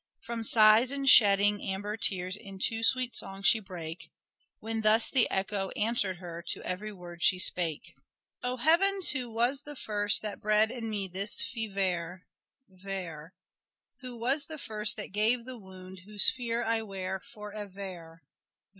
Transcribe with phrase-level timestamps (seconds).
[0.19, 4.09] From sighs and shedding amber tears into sweet song she brake,
[4.57, 7.93] When thus the Echo answer 'd her to every word she spake.
[8.43, 12.25] 200" SHAKESPEARE" IDENTIFIED Oh heavens, who was the first that bred in me this fever?—
[12.67, 13.35] Vere.
[13.99, 18.23] Who was the first that gave the wound, whose fear I wear for ever